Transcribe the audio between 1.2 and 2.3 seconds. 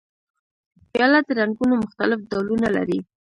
د رنګونو مختلف